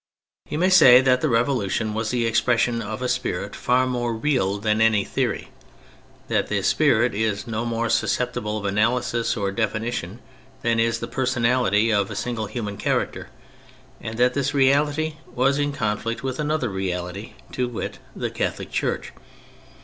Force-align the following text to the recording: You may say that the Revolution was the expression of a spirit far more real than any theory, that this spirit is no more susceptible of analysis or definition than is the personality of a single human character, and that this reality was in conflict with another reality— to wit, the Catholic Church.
You 0.49 0.57
may 0.57 0.71
say 0.71 0.99
that 1.01 1.21
the 1.21 1.29
Revolution 1.29 1.93
was 1.93 2.09
the 2.09 2.25
expression 2.25 2.81
of 2.81 3.03
a 3.03 3.07
spirit 3.07 3.55
far 3.55 3.85
more 3.85 4.15
real 4.15 4.57
than 4.57 4.81
any 4.81 5.03
theory, 5.05 5.49
that 6.27 6.47
this 6.47 6.65
spirit 6.65 7.13
is 7.13 7.45
no 7.45 7.65
more 7.65 7.87
susceptible 7.87 8.57
of 8.57 8.65
analysis 8.65 9.37
or 9.37 9.51
definition 9.51 10.19
than 10.63 10.79
is 10.79 11.01
the 11.01 11.07
personality 11.07 11.93
of 11.93 12.09
a 12.09 12.15
single 12.15 12.47
human 12.47 12.77
character, 12.77 13.29
and 14.01 14.17
that 14.17 14.33
this 14.33 14.55
reality 14.55 15.17
was 15.35 15.59
in 15.59 15.71
conflict 15.71 16.23
with 16.23 16.39
another 16.39 16.69
reality— 16.69 17.33
to 17.51 17.67
wit, 17.69 17.99
the 18.15 18.31
Catholic 18.31 18.71
Church. 18.71 19.11